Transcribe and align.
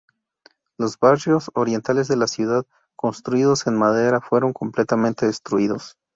Los 0.79 0.97
barrios 0.97 1.51
orientales 1.53 2.07
de 2.07 2.15
la 2.15 2.25
ciudad, 2.25 2.65
construidos 2.95 3.67
en 3.67 3.77
madera, 3.77 4.19
fueron 4.19 4.51
completamente 4.51 5.27
destruidos. 5.27 5.95